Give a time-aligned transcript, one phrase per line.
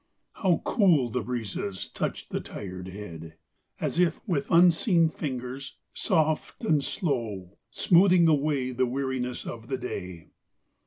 [0.33, 3.35] How cool the breezes touch the tired head!
[3.79, 10.31] As if with unseen fingers, soft and slow, Smoothing away the weariness of day.